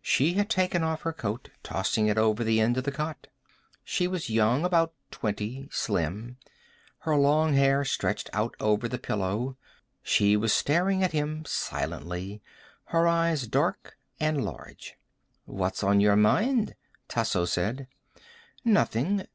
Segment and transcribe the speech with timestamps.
[0.00, 3.26] She had taken off her coat, tossing it over the end of the cot.
[3.84, 5.68] She was young, about twenty.
[5.70, 6.38] Slim.
[7.00, 9.58] Her long hair stretched out over the pillow.
[10.02, 12.40] She was staring at him silently,
[12.84, 14.96] her eyes dark and large.
[15.44, 16.76] "What's on your mind?"
[17.06, 17.86] Tasso said.
[18.64, 19.26] "Nothing.